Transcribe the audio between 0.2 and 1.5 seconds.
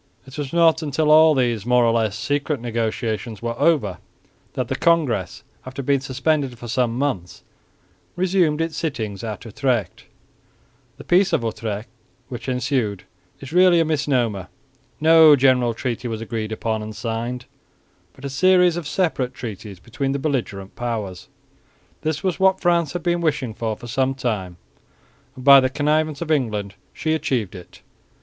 It was not until all